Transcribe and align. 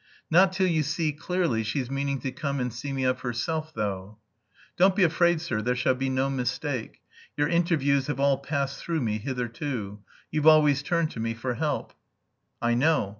"Not 0.31 0.51
till 0.51 0.65
you 0.65 0.81
see 0.81 1.11
clearly 1.11 1.61
she's 1.61 1.91
meaning 1.91 2.19
to 2.21 2.31
come 2.31 2.59
and 2.59 2.73
see 2.73 2.91
me 2.91 3.03
of 3.03 3.19
herself, 3.19 3.71
though." 3.71 4.17
"Don't 4.75 4.95
be 4.95 5.03
afraid, 5.03 5.39
sir, 5.41 5.61
there 5.61 5.75
shall 5.75 5.93
be 5.93 6.09
no 6.09 6.27
mistake. 6.27 7.01
Your 7.37 7.47
interviews 7.47 8.07
have 8.07 8.19
all 8.19 8.39
passed 8.39 8.79
through 8.79 9.01
me, 9.01 9.19
hitherto. 9.19 9.99
You've 10.31 10.47
always 10.47 10.81
turned 10.81 11.11
to 11.11 11.19
me 11.19 11.35
for 11.35 11.53
help." 11.53 11.93
"I 12.63 12.73
know. 12.73 13.09